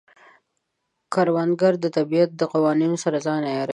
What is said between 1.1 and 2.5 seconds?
کروندګر د طبیعت د